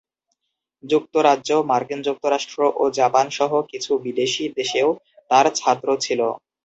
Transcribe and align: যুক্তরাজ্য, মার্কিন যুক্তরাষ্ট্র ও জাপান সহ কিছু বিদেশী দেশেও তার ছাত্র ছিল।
যুক্তরাজ্য, 0.83 1.49
মার্কিন 1.69 1.99
যুক্তরাষ্ট্র 2.03 2.59
ও 2.75 2.93
জাপান 2.99 3.25
সহ 3.37 3.51
কিছু 3.71 3.91
বিদেশী 4.05 4.43
দেশেও 4.57 4.89
তার 5.31 5.45
ছাত্র 5.59 5.87
ছিল। 6.05 6.21